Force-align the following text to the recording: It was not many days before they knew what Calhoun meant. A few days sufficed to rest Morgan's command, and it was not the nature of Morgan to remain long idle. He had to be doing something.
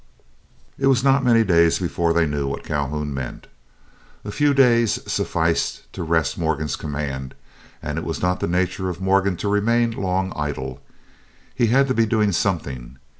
It 0.79 0.87
was 0.87 1.03
not 1.03 1.23
many 1.23 1.43
days 1.43 1.77
before 1.77 2.11
they 2.11 2.25
knew 2.25 2.47
what 2.47 2.63
Calhoun 2.63 3.13
meant. 3.13 3.45
A 4.25 4.31
few 4.31 4.51
days 4.55 4.97
sufficed 5.05 5.93
to 5.93 6.01
rest 6.01 6.39
Morgan's 6.39 6.75
command, 6.75 7.35
and 7.83 7.99
it 7.99 8.03
was 8.03 8.19
not 8.19 8.39
the 8.39 8.47
nature 8.47 8.89
of 8.89 8.99
Morgan 8.99 9.37
to 9.37 9.47
remain 9.47 9.91
long 9.91 10.33
idle. 10.35 10.81
He 11.53 11.67
had 11.67 11.87
to 11.87 11.93
be 11.93 12.07
doing 12.07 12.31
something. 12.31 12.97